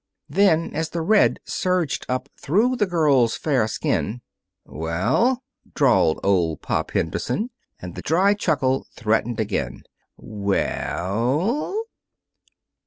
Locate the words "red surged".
1.03-2.07